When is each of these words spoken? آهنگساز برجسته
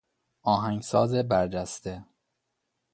آهنگساز 0.43 1.13
برجسته 1.15 2.05